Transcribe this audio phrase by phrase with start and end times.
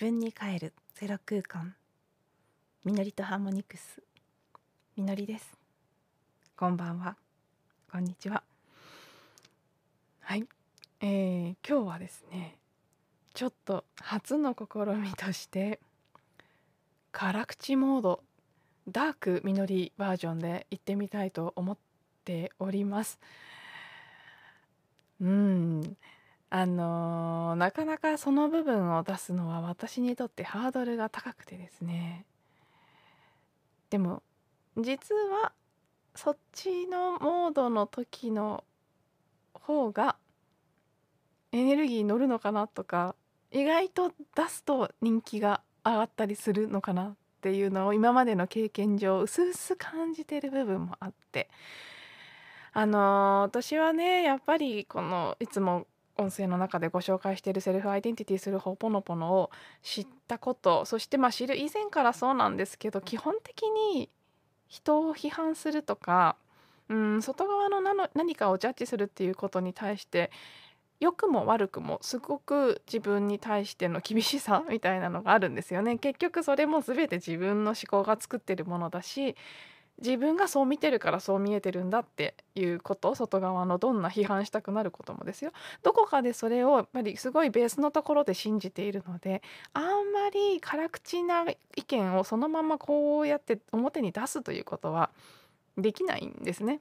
[0.00, 0.74] 自分に帰る。
[0.94, 1.74] ゼロ空間。
[2.84, 4.00] みのりとハーモニクス。
[4.96, 5.58] みのりです。
[6.56, 7.16] こんばんは。
[7.90, 8.44] こんにちは。
[10.20, 10.44] はい、
[11.00, 12.58] えー、今日はですね
[13.34, 15.80] ちょっと初の試みとして
[17.10, 18.22] 辛口モード。
[18.88, 21.76] ダークみのりバージョンで行ってみたいと思っ
[22.24, 23.18] ております。
[25.20, 25.96] うん。
[26.50, 32.24] あのなかなかその部分を出すのは私にとってハードルが高くてですね。
[33.90, 34.22] でも
[34.76, 35.52] 実は
[36.14, 38.64] そっちのモードの時の
[39.52, 40.16] 方が
[41.52, 43.14] エネルギー乗るのかなとか
[43.50, 51.48] 意外と出すと人気が上がったりするのかなっていうのを今までの経験上薄々感じてる部分もあって。
[52.72, 55.86] あのー私はねやっぱりこのいつも
[56.18, 59.50] 音声の中でご紹介しているセルフアイデンティティするほぽのぽのを
[59.82, 63.62] 知ったことそしてまあ知る以前からそうなんですけど基本的
[63.94, 64.10] に
[64.66, 66.36] 人を批判するとか
[66.88, 67.80] うん外側の
[68.14, 70.30] 何かをジャッジするっていうことに対して
[71.00, 75.96] 良くも悪くもすごく自分に対しての厳しさみたいなのがあるんですよね。
[75.96, 79.36] 結局それも全て自分の思考が作ってるものだし
[80.00, 85.52] 自分がそう見てるからそう見えてるんだっていうこと外側のどんな批判したくなることもですよ。
[85.82, 89.42] どこかでそれをやっぱりすごいベースのところで信じているので
[89.72, 91.44] あんまり辛口な
[91.76, 95.10] 意見をそのままこうやって表に出すということは
[95.76, 96.80] できないんですね。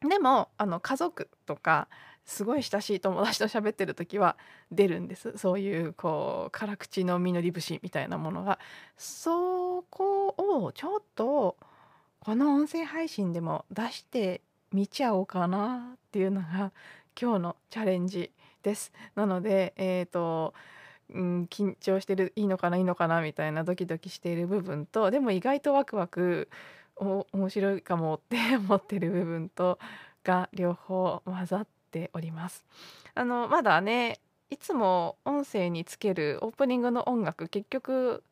[0.00, 1.88] でもあの家族とか
[2.24, 4.36] すごい親しい友達と喋ってる時は
[4.70, 5.36] 出るんです。
[5.36, 8.58] そういうこう辛口の実り節みたいなものが。
[8.96, 11.56] そこをちょっと
[12.24, 16.70] この音声配信でも出してみちゃおうかなっていうのが
[17.20, 18.30] 今日のチャレンジ
[18.62, 18.92] です。
[19.16, 20.54] なのでえっ、と
[21.12, 26.48] うん、緊張してるいいのかないいのかなみたいなドキドキしている部分とでも意外とワクワク
[26.94, 29.80] お面白いかもって思ってる部分と
[30.22, 32.64] が両方混ざっております。
[33.16, 38.22] あのまだねいつも音声につけるオープニングの音楽結局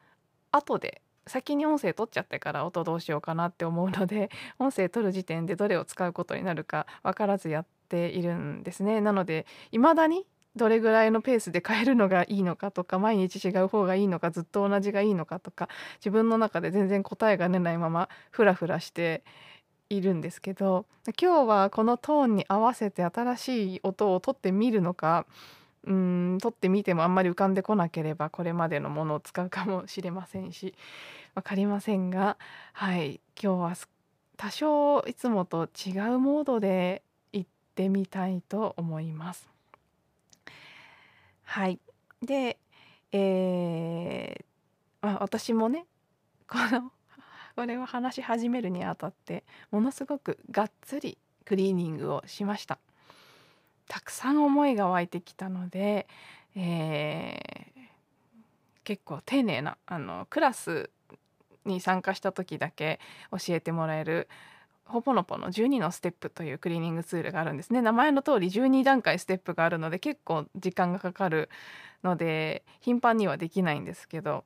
[0.53, 9.01] 後で先に音声取っちゃってから音どうしようかなって思うので 音声取る時点でどれを使うことになるか分からずやっているんですね。
[9.01, 10.27] なので未だに
[10.57, 15.69] どれぐらいのペースで変えるのがいいのかとか毎日違う方がいいのかずっと同じがいいのかとか
[16.01, 19.23] 自分の中で全然答えが出ないままフラフラして
[19.91, 20.87] いるんですけど
[21.21, 25.27] 今日はこのトーンに合わせて新しい音を取ってみるのか
[25.85, 30.75] うん取ってみてもあんまり浮かんでこなければこれまでのものを使うかもしれませんし
[31.35, 32.37] 分かりませんが
[32.73, 33.21] はい。
[33.41, 33.75] 今日は
[34.37, 37.03] 多少いつもと違うモードで
[37.33, 39.49] 行ってみたいと思います。
[41.43, 41.79] はい。
[42.23, 42.59] で
[43.13, 44.45] えー
[45.03, 45.87] まあ、私もね
[46.47, 46.93] この
[47.57, 52.79] これを話し始めるにあたってものすごくがっつりクリーニングをしました。
[53.89, 56.07] たくさん思いが湧いてきたので、
[56.55, 57.71] えー
[58.91, 60.91] 結構丁寧なあのクラス
[61.65, 63.01] に参加した時だけ
[63.31, 64.29] 教えてもらえる
[64.85, 67.81] ほぽのぽの12のステップというクリーニングツールがあるんですね。
[67.81, 71.49] 名前の通り12段階ステップがあるので結構時間がかかる
[72.03, 74.45] ので頻繁にはできないんですけど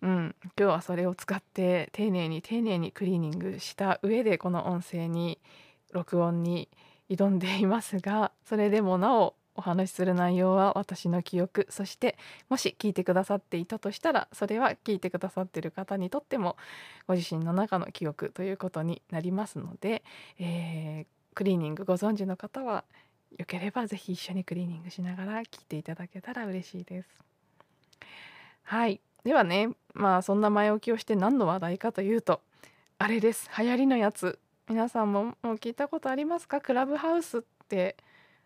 [0.00, 5.40] うん、今日はそれを使って丁寧に丁寧にクリーニングした上でこの音声に
[5.92, 6.68] 録音に
[7.10, 11.66] 挑んでいますがそれでもなおお話しする内容は私の記憶。
[11.68, 12.16] そして
[12.48, 16.56] もし聞いてくださっていたとしたらそれは聞いてくださってる方にとっても
[17.06, 20.02] ご自身の中の記憶ということになりますので、
[20.38, 22.82] えークリーニングご存知の方は
[23.36, 27.08] よければぜひ一緒にクリーニングしながら聞いていただけたら嬉しいです。
[28.64, 29.00] はい。
[29.22, 32.40] ではねまあそんな前置きをして何の話題かというと
[32.98, 33.48] あれです。
[33.56, 34.40] 流行りのやつ。
[34.68, 36.60] 皆さんももう聞いたことありますか？
[36.60, 37.96] クラブハウスって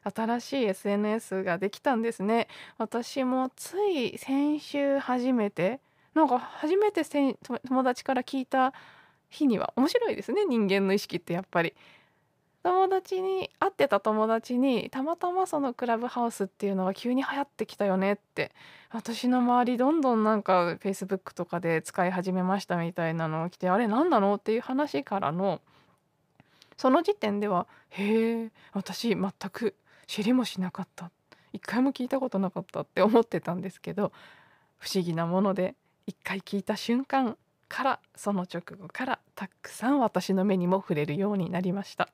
[0.04, 2.48] 新しい SNS ができたんですね。
[2.78, 5.80] 私もつい先週初めて
[6.14, 8.72] なんか初めて友友達から聞いた
[9.30, 11.74] 日には面白いですね人間の意識ってやっぱり。
[12.62, 18.52] 友達に会ってた友達にたまたまそのクラブハウスっていうのが急に流行ってきたよねって
[18.90, 25.60] 私の周りどんどんなんか Facebook とかで使い始めましたみたいなのが来てあれ何なのっていう話からの
[26.76, 29.74] その時点ではへえ私全く
[30.12, 31.10] 知りもしなかった
[31.54, 34.12] 一回も聞いたことなかったって思ってたんですけど
[34.78, 35.74] 不思議なもので
[36.06, 42.10] 一回聞いた瞬間からその直後からたくさん私の目にも触れるようになりました。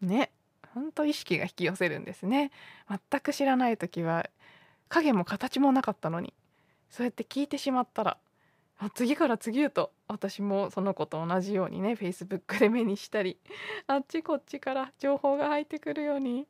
[0.00, 0.32] ね
[0.74, 2.50] ほんと意識が引き寄せるんですね
[2.88, 4.28] 全く知らない時は
[4.88, 6.34] 影も形もなかったのに
[6.90, 8.16] そうやって聞いてしまったら
[8.88, 13.38] 次から次へと私もその子と同じようにね Facebook で目にしたり
[13.86, 16.46] あっちこっちから情報が入ってくるように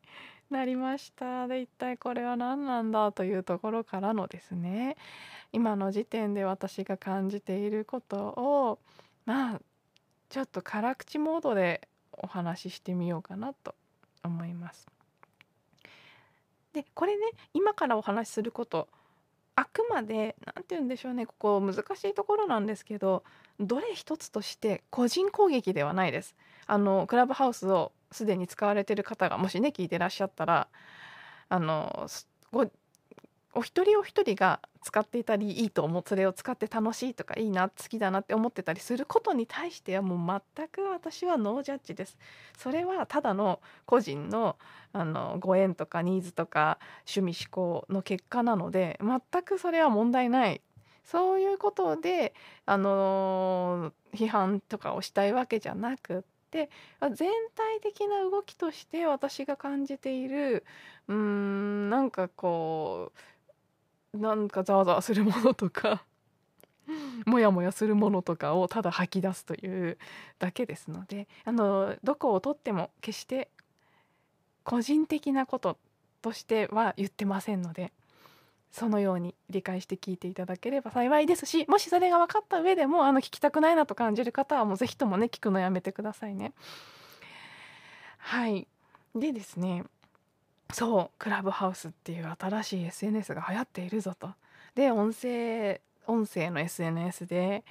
[0.49, 4.97] なりましたで一体これは何なんだというところからのですね
[5.53, 8.79] 今の時点で私が感じていることを
[9.27, 9.61] まあ
[10.29, 13.75] ちょっと辛口モードでお話ししてみようかなと
[14.23, 14.87] 思います。
[16.73, 18.89] でこれね今からお話しすること
[19.57, 23.25] あくまで何て言うんでしょうねここ難しいところなんですけど
[23.59, 26.35] どれ一つとして個人攻撃ではないです。
[26.67, 30.69] あのクラブハウスをすでに使われてる方がもしね聞いてらっしゃったら
[31.49, 32.07] あの
[32.53, 32.71] ご
[33.53, 42.17] お一人お一人が使っていたりいいと思うそれを使って楽しいとかいいな好きだなって思ってたりすることに対してはもう全く私はノージャッジです。
[42.57, 44.57] それはただの個人の
[44.93, 50.61] あのご縁とかニーズとか趣味思考の結果なので全くそれは問題ない
[51.05, 52.35] そういうことで
[52.67, 56.71] あの批判とかをしたいわけじゃなくって
[57.01, 60.65] 全体的な動きとして私が感じている
[61.09, 63.19] うーんなんかこう
[64.15, 66.05] なんかざわざわするものとか
[67.27, 69.99] モヤモヤするものとかをただ吐き出すという
[70.39, 73.49] だけですのであのどこをとっても決して
[74.65, 75.79] 個人的なこと
[76.23, 77.93] としては言ってませんので
[78.71, 86.53] そのように理解して聞いていただければ幸いですしもしそれが分かった上でもあの聞きたくないなと感じる方はもう是非ともね聞くのやめてくださいね。
[88.19, 88.69] はい
[89.15, 89.85] でですね
[90.73, 94.31] そうクラブハウスっていう新しい SNS が流行っているぞと。
[94.75, 97.65] で音声音声の SNS で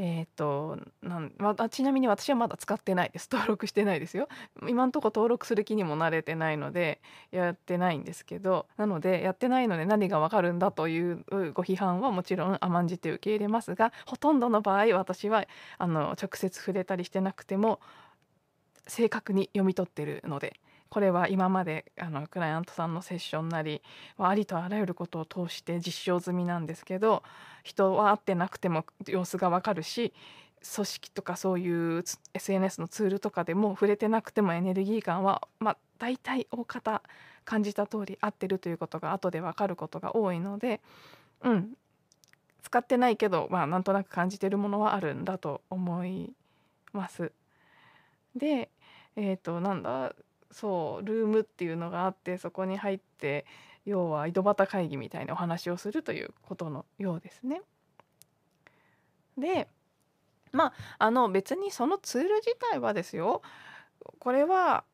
[0.00, 3.28] えーとなんま、ちなみに私はまだ使ってないです。
[3.32, 4.28] 登録してないですよ。
[4.68, 7.00] 今んとこ登録する気にもなれてないので
[7.32, 8.66] やってないんですけど。
[8.76, 15.44] なのでやってないので何がわかるんだというご批判はもちろん甘んじて受け入れますがほとんどの場合私は
[15.78, 17.80] あの直接触れたりしてなくても
[18.86, 23.82] 正確に読み取ってるのでこれは今まであのクライアントさんのセッションなり
[24.18, 27.22] ありとあらゆることを通して実証済みなんですけど
[27.62, 30.12] 人は会ってなくても様子がわかるし
[30.74, 32.04] 組織とかそういう
[32.34, 37.02] SNS のツールとかでも触れてなくてもエネルギー感は、まあ、大体大方
[37.44, 40.80] 感じた通り合ってるということが後で分かることが多いので
[41.42, 41.74] うん
[42.62, 46.32] 使ってないけど、まあ、なんとなく感じてるものはあるんだと思い
[46.92, 47.32] ます。
[48.36, 48.68] で
[49.16, 50.14] えっ、ー、となんだ
[50.50, 53.46] そうルームっていうのがあってそこに入って
[53.84, 57.62] 要は井戸端会議みたいなお話をするということのようですね。
[59.36, 59.68] で
[60.52, 63.42] まああの別にそのツール自体はですよ
[64.18, 64.84] これは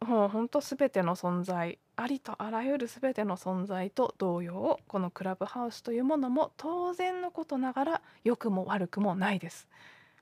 [0.00, 9.68] もうほんと全ての存在ありとあらゆる全ての存在と同様このクラブハウスというものも当然のことながら良くも悪くもないです。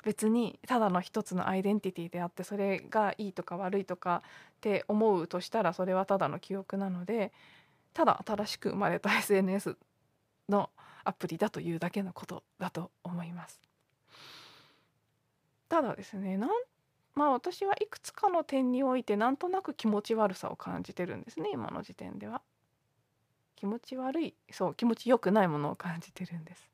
[0.05, 4.23] 別にただの一つのアイデンティティであってそれがいいとか悪いとか
[4.57, 7.33] って思うとしたらそれはただの記憶なので
[7.95, 9.77] ただ新しく生まれた SNS
[10.49, 10.69] の
[11.05, 13.61] アプリだというだけのことだと思います。
[15.69, 16.51] ただですねなん
[17.15, 22.43] まあ私はいくつかの点においてなんとなく気持ち悪さを感じてるんですね今の時点では。
[23.57, 26.69] 気持ち悪いそう気持ちよくないものを感じてるんです。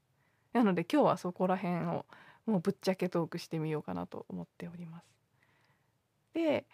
[0.52, 2.04] なので今日はそこら辺を
[2.50, 5.06] もうぶっちゃけトークしてみようかなと思っております。
[6.34, 6.66] で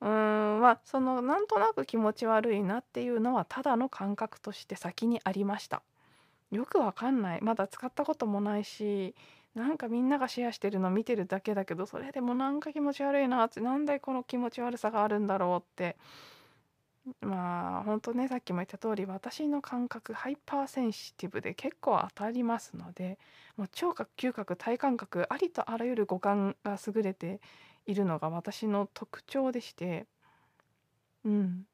[0.00, 5.82] うーんまあそのなんとなく気持ち悪いなっていうのはただの感覚として先にありました。
[6.50, 9.14] よくわかんないまだ使ったこともないし
[9.54, 15.96] なんかみんながシェアしてるの見てるだけだけどそれでもなんか気持ち悪いなってなんでこの気持ち悪さがあるんだろうって
[17.20, 23.18] まあ本当ねさっきも言った通り私の感覚 hypersensitive で結構当たりますので
[23.56, 27.40] もう聴覚嗅覚体感覚ありとあらゆる五感が優れて
[27.86, 30.06] いるのが私の特徴でして
[31.24, 31.66] うん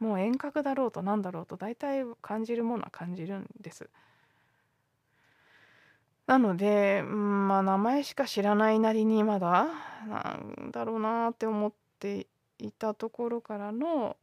[0.00, 3.90] もう遠隔だろうと何だろうと大体感じるものは感じるんです。
[6.26, 9.66] なので、まあ名前しか知らないなりにまだ
[10.08, 14.16] なんだろうなって思っていたところからの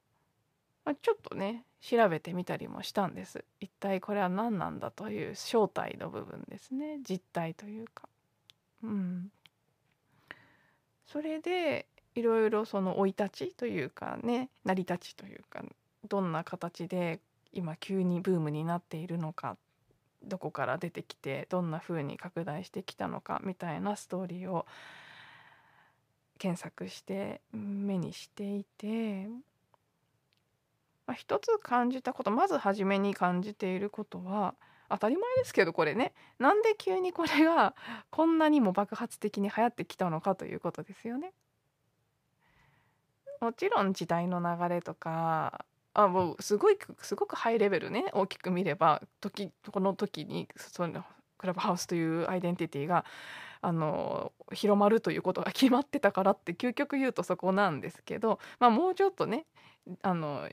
[0.88, 3.44] まあ、ちょっとね調べてみたりもしたんです。
[3.60, 7.00] 一体これは何なんだという正体の部分ですね。
[7.04, 8.08] 実態というか。
[8.84, 9.30] うん。
[11.06, 15.62] それでいろいろその生い立ちというかね成り立ちというか
[16.08, 17.20] どんな形で
[17.52, 19.58] 今急にブームになっているのか
[20.24, 24.66] どこから出てきてどんな風に拡大してきたのかみたいなストーリーを
[26.38, 29.28] 検索して目にしていて
[31.08, 34.56] まあ、一つ感じたことまず初めに感じていることは
[34.90, 37.76] 当たり前ですけどこれねなんで急にこれが
[38.10, 41.34] こんなにも爆発的に流行ってきたのかということですよね。
[43.42, 51.04] もちろん時代の流れとかあもうすごいすごくハイレベルね大きく見れば時この時にその
[51.38, 53.06] クラブハウスというアイデンティティが
[53.62, 59.46] あの広まるということが決まってたからって究極言うとそこなんですけど、まあ、もうちょっとね
[60.02, 60.48] あの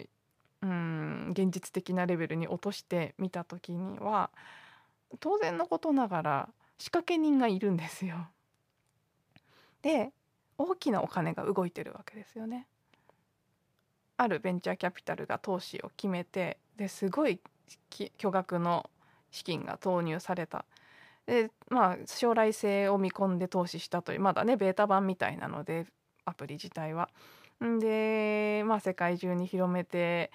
[0.65, 4.31] うん現実的なレベルに落としてみた時には
[5.21, 8.27] 当然のことながら仕掛け人がいるんですよ。
[9.83, 10.11] で
[10.57, 12.67] 大きなお金が動いてるわけですよね。
[14.17, 17.41] あるベンチャーキャピタルが投資を決めてですごい
[18.17, 18.89] 巨額の
[19.31, 20.65] 資金が投入された
[21.27, 25.87] でまあ将来性を見込んで投資したというまだねベータ版みたいなので
[26.25, 27.11] アプリ自体は。
[27.61, 30.31] でまあ世界中に広めて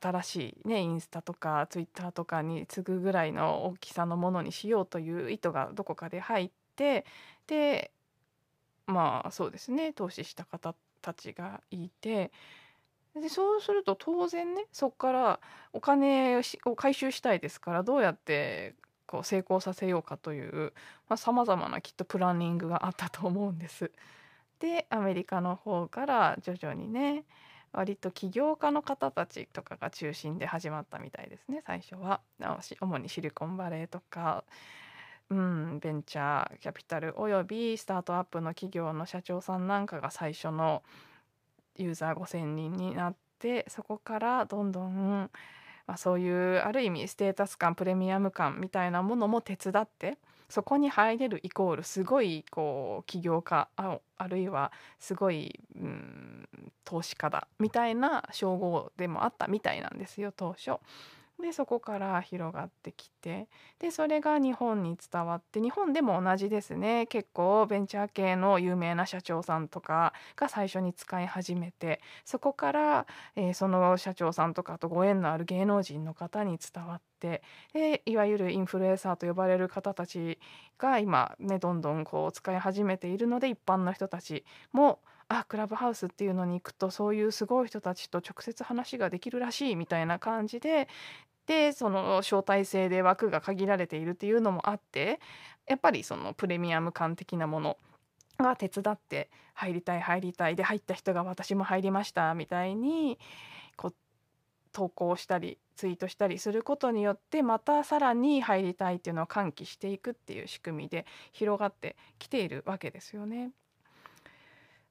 [0.00, 7.04] 新しいねインスタとかツイッターとかに次ぐぐらいの大きさのものにしようという意図がどこかで入って
[7.46, 7.90] で
[8.86, 12.30] まあそうですね投資した方たちがいて
[13.14, 15.40] でそうすると当然ねそこから
[15.72, 18.74] お金を回収したいですからどうやって
[19.06, 20.72] こう成功させようかという
[21.16, 23.92] さまざ、まなきっとプランニングがあったと思うんです。
[24.58, 27.24] でアメリカの方から徐々にね
[27.74, 32.20] 割と起業家の方たちとかが中心で始まったみたいですね最初は。
[32.80, 34.44] 主にシリコンバレーとか、
[35.28, 40.82] うん、ベンチャーキャピタルおよびスタートアップの企業の社長さんなんかが最初の
[41.76, 45.30] ユーザー5,000人になってそこからどんどん、
[45.86, 56.48] まあ、そういうある意味ステータス感プレミアム感みたいなものも手伝ってそこに入れるイコールすごいこう起業家ああるいはすごい、うん、
[56.84, 60.78] 投資家だみたいな称号でもあったみたいなんですよ当初。
[61.40, 63.48] でそこから広がってきて
[63.78, 67.06] でそれが日本に伝わって日本でも同じですね。
[67.06, 80.38] 結構ベンチャー系の有名な社長さんとかが最初に使い始めてそこから、えー、その社長さんとかとご縁のある芸能人の方に伝わってでいわゆるインフルエンサーと呼ばれる方たち
[80.78, 90.88] が今ねどんどんこう使い始めているので一般の人たちもあクラブハウスっていうのに行くとそういうすごい人たちと直接話ができるらしいみたいな感じで
[91.46, 95.20] でその招待制で枠が限られているっていうのもあって
[95.66, 97.78] やっぱりそのプレミアム感的なもの
[98.38, 103.18] が手伝って入りたい入りたいで入った人が私も入りましたみたいに
[103.76, 103.94] こう
[104.72, 113.52] 投稿したりツイートしたりすることによってまたさらに入りたいっていうのを喚起していくっていう仕組みで広がってきているわけですよね。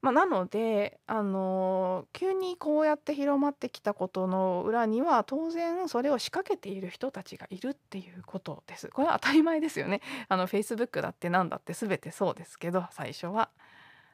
[0.03, 8.89] まあ、なので、あの急にこうやって広まってきたことの裏には当然それを仕掛けている人たちがいるっていうことです。
[8.89, 10.01] これは当たり前ですよね。
[10.27, 13.49] あの Facebook だって何だって全てそうですけど最初は。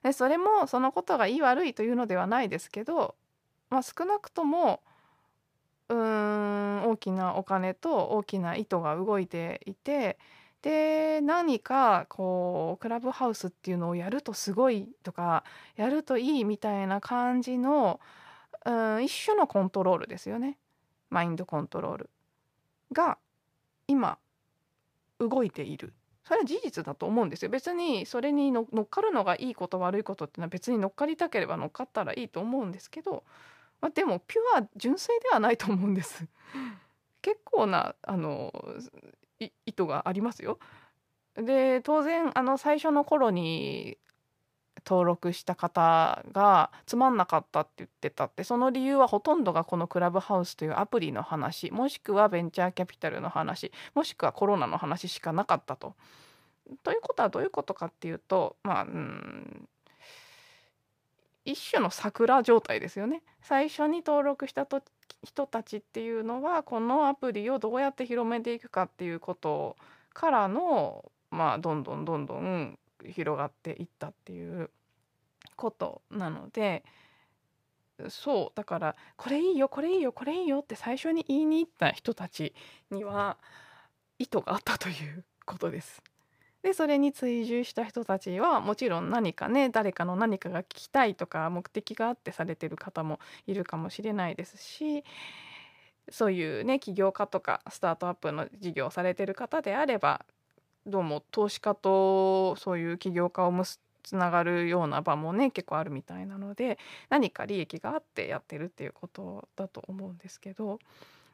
[0.03, 3.15] でそれもそのことがいい悪いというのではないですけど、
[3.71, 4.83] まあ、少なくとも
[5.89, 10.19] うーん大きなお金と大きな意図が動いていて
[10.61, 15.43] で何かこうクラブハウスっていうのをやるとすごいとか
[15.75, 17.99] やるといいみたいな感じの、
[18.65, 20.57] うん、一種のコントロールですよね。
[21.09, 22.09] マインドコントロール。
[22.91, 23.17] が
[23.87, 24.17] 今
[25.19, 25.93] 動いている。
[26.23, 27.49] それは事実だと思うんですよ。
[27.49, 33.23] 別にそれに乗っかるのがいいこと悪いことっていうのは別に乗っかりたければ乗っかったらいいと思うんですけど、
[33.81, 36.27] まあ、でもピュア純粋ではないと思うんです。
[37.21, 38.53] 結構なあの
[39.39, 40.59] 意図がありますよ。
[41.35, 43.97] で当然あの最初の頃に
[44.85, 55.95] 登録した方がつまんなかったって言ってたってその理由はほとんどがこのクラブハウスというアプリの話もしくはベンチャーキャピタルの話もしくはコロナの話しかなかったと。
[56.83, 59.67] ということはどういうことかっていうとまあうん
[61.45, 63.23] 一種の桜状態ですよね。
[63.41, 64.65] 最初に登録した
[65.23, 69.75] 人たちっていうのはこのアプリをどうやって広めていくかっていうこと
[70.13, 74.69] からのまあどんどんどんどん広がっていったっていう
[75.55, 76.83] ことなので
[78.07, 82.53] そうだからこれいいよこれいいよこれいいよって最初に言いに行った人たち
[82.91, 83.37] には
[84.17, 86.01] 意図があったということです。
[86.61, 95.03] でそれに追従した人たちはもちろん何かね誰かの何かが聞きたいとか目的があってされてる方もいるかもしれないですし
[96.11, 100.25] そういうね起業家とかスタートアップの事業をされてる方であれば
[100.85, 103.53] どうも投資家とそういう起業家を
[104.03, 106.77] つながるような場もね結構あるみたいなので
[107.09, 110.79] 何か利益があってやってるっていうことだと思うんですけど。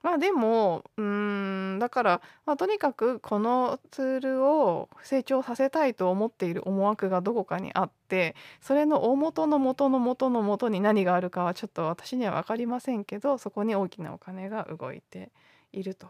[0.06, 15.32] まあでもうんだから、まあ、とにかくこのツールを成長させたいと思っている思惑がどこかにあってそれの大元の元の元の元に何があるかはちょっと私には分かりませんけどそこに大きなお金が動いて
[15.74, 16.08] いると。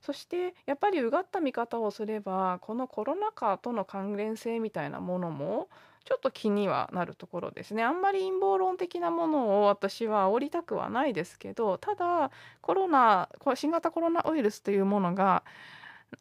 [0.00, 5.68] そしてやっぱりうがった見方をすればこのコロナ禍との関連性みたいなものも
[6.08, 7.84] ちょっと気にはなるところですね。
[7.84, 12.30] あんまり陰謀論的なものを私は煽りたくはないですけどただ
[12.62, 15.44] コロナ新型コロナウイルスというものが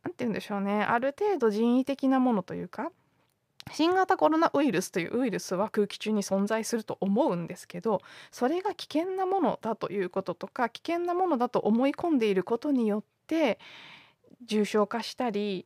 [0.04, 0.84] 何て言うんでしょうね。
[0.84, 2.92] ある程度人為的なものというか
[3.72, 13.58] 新型コロナウイルスというウイルスは空気中に存在すると思うんですけどそれが危険なものだということとか危険なものだと思い込んでいることによって
[14.46, 15.66] 重症化したり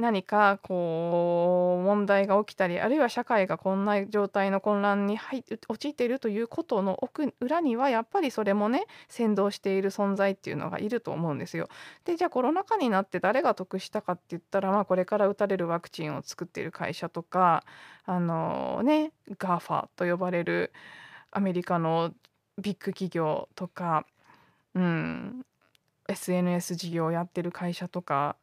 [0.00, 11.68] 何かこう問題が起きたりあるいは社会がこんな状態の混乱に入陥っているということの奥裏にはやっぱりそれもね先導している存在っていうのがいると思うんですよ。
[12.04, 17.64] でじゃあコロナ禍になって誰が得したかって言ったら、まあ、これから打たれるワクチンを作っている会社とか
[18.06, 20.72] あのね GAFA と呼ばれる
[21.30, 22.12] アメリカの
[22.58, 24.06] ビッグ企業とか、
[24.74, 25.46] うん、
[26.08, 28.36] SNS 事業をやってる会社とか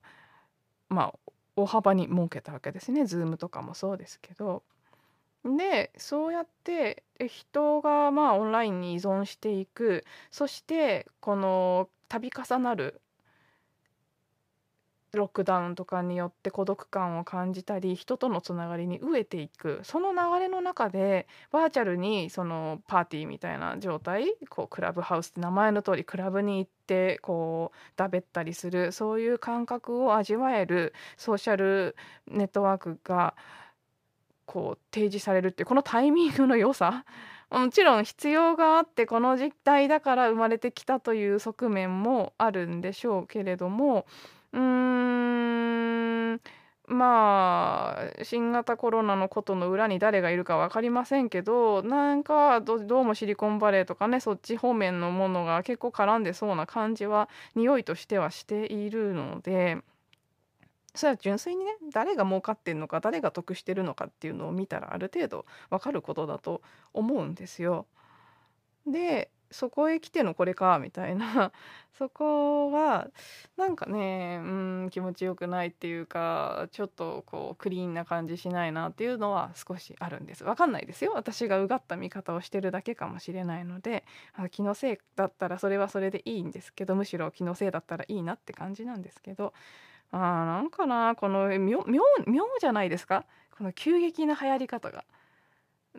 [0.89, 4.63] まあ大幅に設けたわけですね Zoom とかもそうですけど。
[5.43, 13.01] でそうやって人がまあオンラインに依存していくそしてこの度重なる
[15.13, 19.79] ロックダウンとかによって孤独感を感じたり人とのつながりに飢えていく。
[19.83, 31.95] その流れの中でバーチャルにそのパーティーみたいな状態こうクラブハウスって名前の通りクラブに行ってこうだべったりするそういう感覚を味わえるソーシャル
[32.27, 33.35] ネットワークが
[34.45, 37.05] こう提示されるっていうこのタイミングの良さ。
[37.49, 44.05] もちろん必要があってこの実態だから生まれてきたという側面もあるんでしょうけれども
[44.57, 46.41] うーん
[46.87, 59.77] まあ新型コロナのことの裏に誰がいるか分かりませんけどなんかどうもシリコンバレーとかねそっち方面のものが結構絡んでそうな感じは匂いとしてはしているので
[60.95, 66.61] それは純粋にね誰が儲かってんのか誰が得してるのかっていうのを見たらある程度分かることだと
[66.93, 67.85] 思うんですよ。
[68.87, 71.51] でそこへ来てのこれかみたいな。
[71.97, 73.07] そこは
[73.57, 74.45] なんかねう
[74.85, 80.43] ん気持ちよくないっていうかちょっとこうクリーンな感じしないなっていうのは少しあるんです。
[80.43, 81.13] わかんないですよ。
[81.15, 84.03] 私がうがった見方をしてるだけかもしれないので
[84.35, 89.53] あ気のせいだったらそれはそれでいいんですけどむしろ気のせいだったらいいなって感じなんですけど
[90.11, 92.01] あなんかなこの妙妙
[92.59, 93.25] じゃないですか？
[93.57, 95.03] この急激な流行り方が。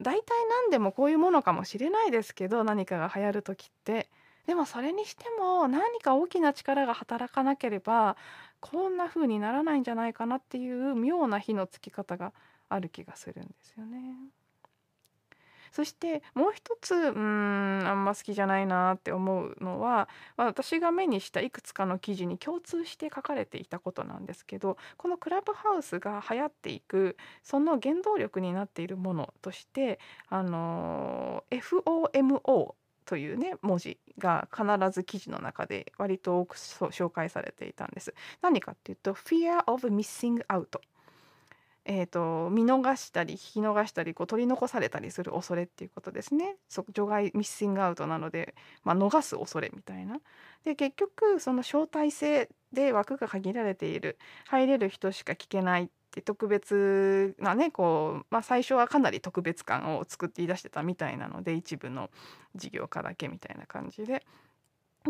[0.00, 4.08] 大体何でもこういうものかもしれないですけど何かが流行る時って
[4.46, 8.16] でもそれにしても何か大きな力が働かなければ
[8.60, 12.32] こんな風にならないんじゃないかなっていう妙な火のつき方が
[12.68, 13.98] ある気がするんですよね。
[15.78, 38.12] そしてもう一つうんあんま好きじゃないなって思うのは、まあ、私が目にしたいくつかの記事に共通して書かれていたことなんですけどこのクラブハウスが流行っていくその原動力になっているものとしてあの FOMO というね文字が必ず記事の中で割と多く紹介されていたんです。
[38.42, 40.80] 何かっていうと Fear of Missing Out
[41.90, 46.56] えーと、見逃したり聞き逃したりこう取り残されたりする恐れっていうことですね。
[46.68, 50.20] そ除外ミッシングアウトなので、まあ、逃す恐れみたいな。
[50.64, 62.10] で結局その招待制で枠が限られている入れる人しか聞けないって特別なねこう、まあ、最初はかなり特別感を作って言い出してたみたいなので一部の
[62.54, 64.22] 事業家だけみたいな感じで。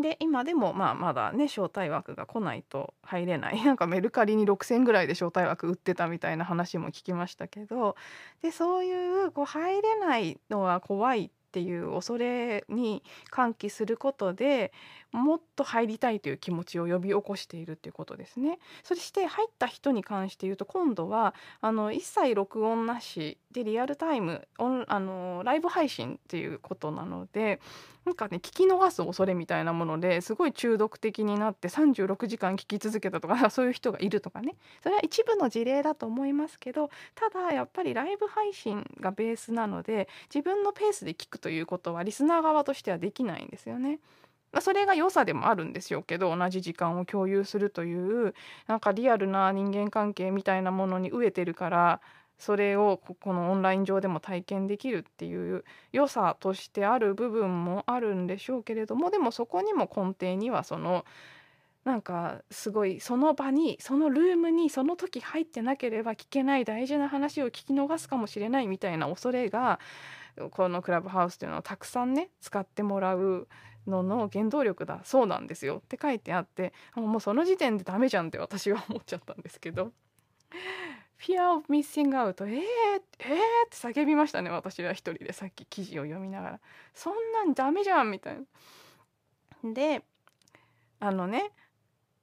[0.01, 3.61] で今でもまあまだね招待枠が来ないと入れない。
[3.63, 7.95] なんかメルカリに6,000ぐらいで招待枠売ってたみたいな話も聞きましたけど。
[8.41, 14.71] でそういうこう入れないのは怖いっていう恐れに喚起することで
[15.11, 18.59] もっと入りたいという気持ちを呼び起こしているっていうことですね。
[18.83, 27.59] そして入った人に関して言うと今度はあの一切録音なしでリアルタイムオンあのライブ配信っていうことなので
[28.05, 43.99] なんかね聞き逃す恐れみたいなものですごい中毒的になって36時間聞き続けたとか そういう人がいるとかねそれは一部の事例だと思いますけどただやっぱりライブ配信がベースなので自分のペースで聞くということはリスナー側としてはできないんですよね。
[44.51, 48.33] まあ、それが良さでもあるんですよけど同じ時間を共有するという
[48.67, 52.01] なんかリアルな人間関係みたいなものに飢えてるから
[52.39, 61.05] それをこのオンライン上でも体験できるっていう良さとしてある部分もあるんでしょうけれどもでもそこにも根底にはその
[61.83, 69.79] なんかすごいその場にそのルームにその時入ってなければ聞けない大事な話を聞き逃すかもしれないみたいな恐れが
[70.51, 73.47] このクラブハウスというのをたくさんね使ってもらう
[73.89, 75.01] のの原動力だ。
[75.03, 75.77] そうなんですよ。
[75.77, 79.91] って書いてあってもうその時点でダメじゃんって私は思っちゃったんですけど。
[81.19, 84.49] Fear of missing out えー、えー、って叫びましたね。
[84.49, 86.59] 私は一人でさっき記事を読みながら。
[86.93, 88.37] そんなんダメじゃんみたい
[89.63, 89.73] な。
[89.73, 90.03] で
[91.01, 91.51] あのね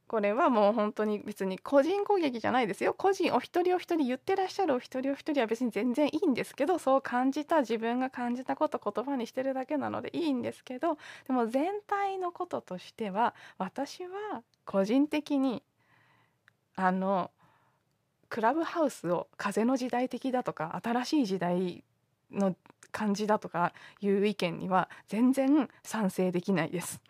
[0.09, 15.63] これはもう本当に別に個人攻撃じゃないですよ個人お一人お一人言ってらっしゃるお一人お一人は別に全然いいんですけどそう感じた自分が感じたこと言葉にしてるだけなのでいいんですけどでも全体のこととしては私は個人的に
[16.77, 17.33] あの
[18.29, 21.85] クラブハウスを風の時代的だとか新しい時代
[22.31, 22.55] の
[22.93, 27.01] 感じだとかいう意見には全然賛成できないです。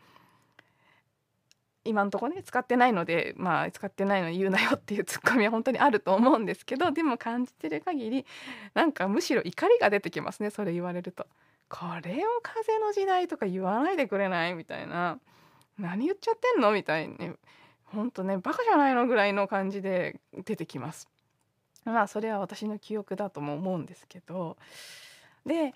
[1.86, 8.26] 今のところね使ってないのでまあ使ってないのに言うなよっていうツッコミは本当にあると思うんですけど でも感じてる限り
[8.74, 11.26] なんかむしろ怒りが出てきますねそれ言われると。
[11.68, 15.18] これを風の時代とか言わないでくれないみたいな
[15.78, 16.70] 何言っちゃってんの？
[16.70, 17.32] みたいに
[17.86, 21.08] ほんとねバカじゃないのぐらいの感じで出てきます。
[21.84, 24.56] まあそれは私の記憶だとも思うんですけど
[25.44, 25.72] で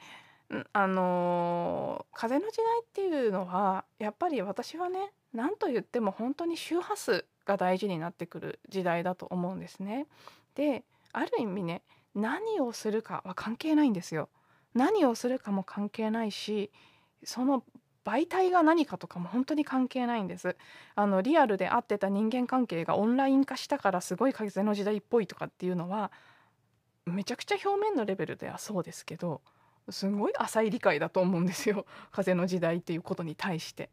[0.73, 10.07] あのー、風の時代っていうのはやっぱり私はね何と言っても本当に周波数が大事になってくる時代だと思うんですね。
[10.55, 11.83] である意味ね
[12.14, 14.29] 何をするかは関係ないんですよ。
[14.75, 16.71] 何をするかも関係ないし
[17.25, 17.64] その
[18.05, 20.57] 媒体が何かとかも本当に関係ないんです
[20.95, 26.11] あのリアルで会ってた人間関係がオンライン化したからすごい風の時代っぽいとかっていうのは
[27.05, 29.43] めちゃくちゃ表面のレベルではそうですけど
[29.90, 33.90] すごい浅い理解だと思うんですよ風の時代っていうことに対して。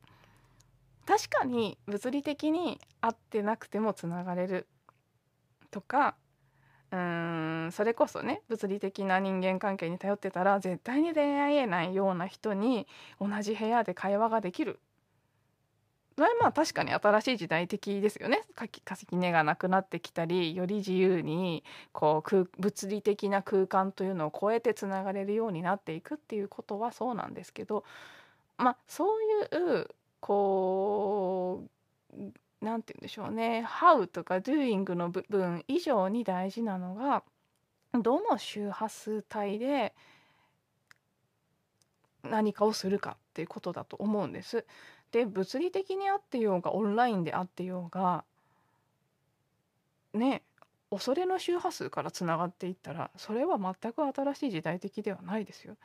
[1.08, 4.68] 確かに物理的に会ってなくてもつながれる
[5.72, 6.16] とか
[6.92, 12.88] うーんそれこそね物理的な人間関係に頼ってたら絶対に出会えないような人に
[13.22, 14.80] 同じ部屋で会話ができる。
[16.18, 18.42] それはまあ確かに新しい時代的ですよね。
[18.56, 18.66] 化
[18.96, 27.84] 石根がなくなってきたりより自由にこう物理的な空間というのを超えてつながれるようになっていくっていうことはそうなんですけど
[28.58, 31.64] まあそういうこ
[32.14, 32.16] う
[32.62, 37.24] 何て言うんでしょうね「How」とか「Doing」の部分以上に大事なのが
[37.94, 39.96] どの周波数帯で
[42.24, 44.66] 何かをするかっていうことだと思うんです。
[45.12, 48.26] で物理的にあってようがオンラインであってようが
[50.14, 50.44] ね
[50.90, 55.78] 恐れの周波数からつながっていったらそれは全く新しい時代的ではないですよ。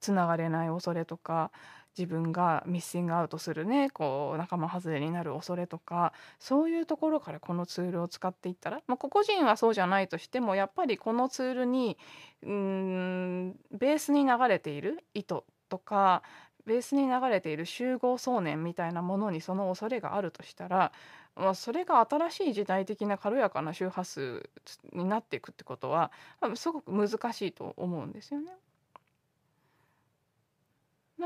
[0.00, 1.50] つながれない恐れとか
[1.98, 11.98] 自分がミッシングアウトするねこう仲間外れになる恐れとかそういうところからこのツールを使っていったら、まあ、個々人はそうじゃないとしてもやっぱりこのツールに
[12.42, 16.22] うんベースに流れている意図とか
[16.66, 20.92] ベースに流れている集合想念みたいなものにその恐れがあるとしたら、
[21.34, 24.48] まあ、それが新しい時代的な軽やかな周波数
[24.92, 26.12] になっていくってことは、
[26.54, 28.52] すごく難しいと思うんですよね。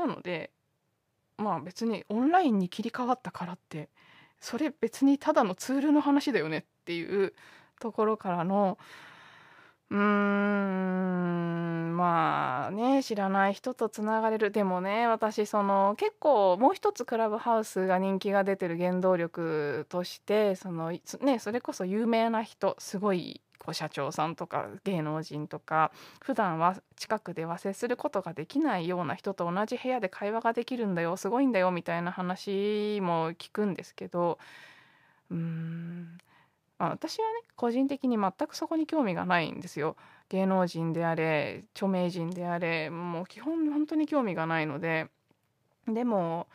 [0.07, 0.51] なので
[1.37, 3.89] まあ別にオンラインに切り替わったからって
[4.39, 7.33] それ別にただのツールの話だよねっていう
[7.79, 8.77] ところからの
[9.89, 14.51] うーんまあね知らない人とつながれる。
[14.51, 20.91] でもね私その結構もう一つクラブハウスが人気が出てる原動力としてその
[21.21, 34.37] ねそれこそ有名な人すごいこう社長さんとか芸能人とか普段は近くでは接することができないような人と同じ部屋で会話ができるんだよすごいんだよみたいな話も聞くんですけど
[35.31, 36.17] うーん。
[36.77, 39.95] あ私はね個人的に全くそこに興味がないんですよ。
[40.29, 45.09] 芸能人であれ著名人であれもう基本本当に興味がないので。
[45.87, 46.47] でも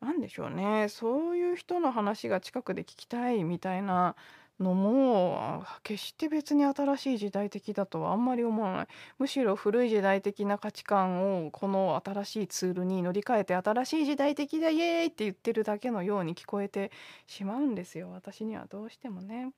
[0.00, 0.88] 何でしょうね。
[0.88, 4.14] そういう人の話が近くで聞きたいみたいな
[4.60, 8.86] のも決して別に新しい時代的だとはあんまり思わない。
[9.18, 16.90] むしろ古い時代的な価値観をこの新しいツールに乗り換えて新しい時代的だイエーイって言ってるだけのように聞こえて
[17.26, 18.10] しまうんですよ。
[18.10, 19.52] 私にはどうしてもね。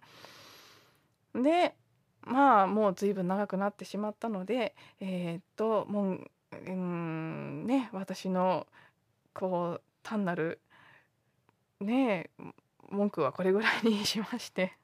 [1.34, 1.74] で
[2.22, 6.30] まあもう随分長くなってしまったのでえー、っともう
[6.66, 8.66] うんね私の
[9.32, 10.60] こう単なる
[11.80, 12.30] ね
[12.90, 14.79] 文句はこれぐらいにしまして。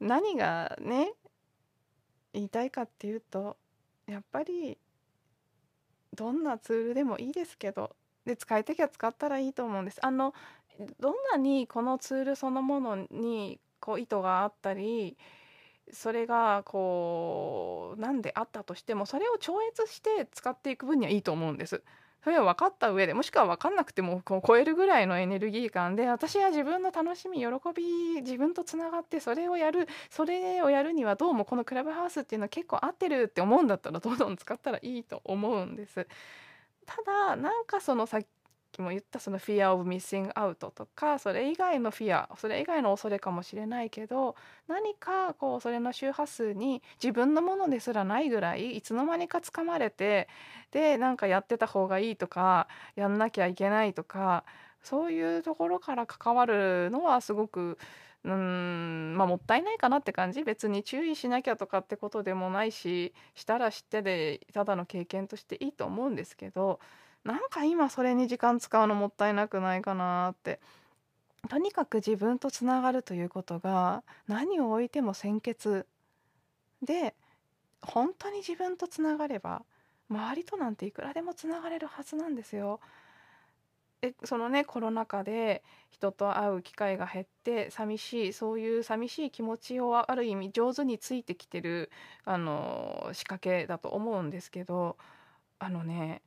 [0.00, 1.12] 何がね
[2.32, 3.56] 言いたいかっていうと
[4.06, 4.78] やっぱり
[6.14, 10.04] どんなツールでもいいですけどで使いたきゃ使ったらいいと思うんです。
[10.04, 10.32] あの
[10.98, 15.16] どんなにこのツールそのものにこう意図があったり
[15.92, 21.82] それがこう何であったとしてもそれを超越して使っていく分にはいいと思うんです。
[22.24, 36.06] それを分かった上でもしくは分かんなくてもこう超えるぐらいのエネルギー感で私は自分の楽しみ喜び自分とつながってそれをやるそれをやるにはどうもこのクラブハウスっていうのは結構合ってるって思うんだったらどんどん使ったらいいと思うんです。
[36.86, 38.26] ただなんかそのさっ
[38.74, 44.36] きも言ったその Fear of Missing Out とかそれ以外のフィアそれ以外の恐れかもしれないけど
[44.68, 50.28] 何かこうそれの周波数に自分のものですらないぐらいいつの間にかつかまれて
[50.72, 54.44] でなんかやってた方がいいとかやんなきゃいけないとか
[54.82, 57.78] そういうところから関わるのはすごく
[58.24, 60.42] うんまあもったいないかなって感じ。
[60.44, 66.80] 別に注意しなきゃとかってことでもないししたら知ってでただの経験としていいと思うんですけど
[67.24, 70.60] なんか今それに時間使うのもったいなくないかなって
[71.48, 75.86] とにかく自分とつながるということが何を置いても先決
[76.82, 77.14] で
[77.82, 79.62] 本当に自分とつながれば
[80.10, 82.80] 周りとなんていくらでもつながれるはずなんですよ。
[84.00, 91.90] でそのねコロナ禍で人と会う機会が減って寂しいそういう寂しい気持ちをある意味上手についてきてる
[92.26, 94.98] あの仕掛けだと思うんですけど
[95.58, 96.20] あのね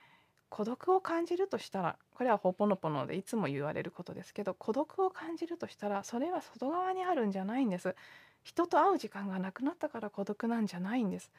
[0.50, 7.96] 孤独を感じるとしたらこれはほぽのぽのでいつも言われることですけど孤独を感じるとしたらそれは外側にあるんじゃないんです。
[8.44, 11.32] 人と会う時間がなくなったから孤独なんじゃないんです。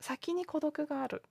[0.00, 1.22] 先に孤独がある。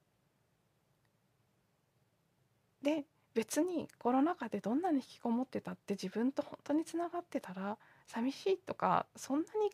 [2.82, 9.72] で別にコロナ禍でどんなに引きこもってたって自分と本当につながってたら寂しいとかそんなに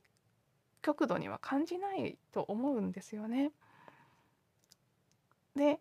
[0.81, 3.51] 極度には感じないと思うんですよね。
[5.55, 5.79] で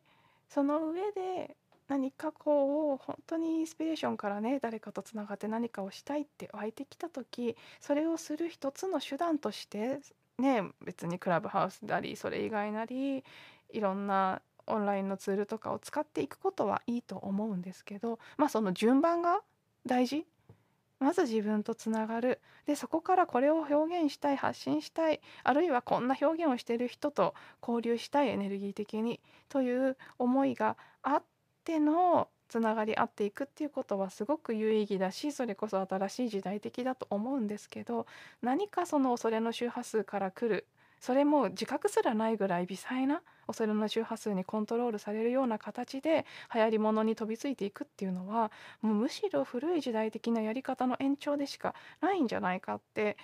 [0.48, 1.56] その上で
[1.88, 10.00] 何かこう本当にインスピレーションからね誰かとつながって何かをしたいって湧いてきた時それをする一つの手段として
[10.38, 13.24] ね別にクラブハウスなりそれ以外なり
[13.72, 19.40] いろんなオンラインのツールとかを使っていくことはいいと思うんですけどまあその順番が
[19.86, 20.26] 大事
[20.98, 22.40] まず自分とつながる。
[22.66, 31.22] でそこからこれを表現したい発信したいあるいはこんな表現をしてる人と交流したいエネルギー的にという思いがあっ
[31.64, 38.06] てのつながり合っていくっていうことはすごく有意義だしそれこそ新しい時代的だと思うんですけど
[38.42, 40.66] 何かその恐れの周波数から来る
[41.06, 48.50] それも自覚すらないぐらい微細な恐れの周波数にコントロールされるような形で流行りものに飛びついていくっていうのは
[48.82, 53.16] もうむしろ古い時代的なやり方の延長でしかないんじゃないかって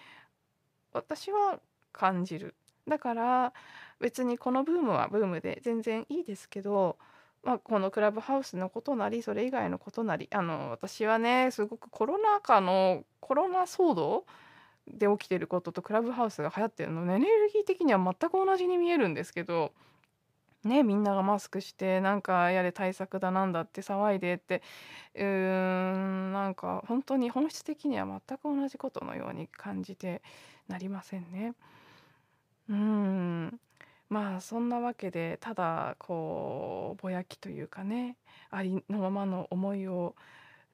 [0.92, 1.58] 私は
[1.92, 2.54] 感じる。
[2.86, 3.52] だから
[3.98, 6.98] 別にこのブームはブームで全然いいですけど、
[7.42, 14.24] まあ、このクラブハウスのことなりそれ以外のことなりあの私はねすごくコロナ禍のコロナ騒動
[14.86, 19.72] で起きてることとクラブハウスが流行ってるのエネルギー的には全く同じに見えるんですけど
[20.64, 24.62] ね、みんながマスクしてなんかやれ対策だなんだって騒いでって
[25.16, 30.22] うーんなんか本当に本質的には全く同じことのように感じて
[30.68, 31.54] なりませんね。
[32.68, 33.60] うん
[34.08, 38.16] まあそんなわけでただこうぼやきというかね
[38.50, 40.14] ありのままの思いを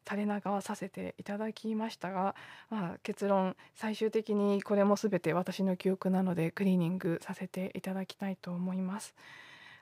[0.09, 2.35] 垂れ流させていただきましたが、
[2.71, 9.15] まあ、結論最終的にこれも全て私の記憶なのでクリーニングさせていただきたいと思います。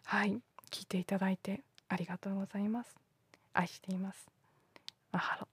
[0.04, 0.40] はい。
[0.70, 2.96] 聞いていただいてありがとうございます。
[3.52, 4.26] 愛しています。
[5.12, 5.48] マハロ。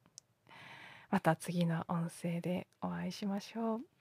[1.11, 3.92] また次の音声でお会いしましょう。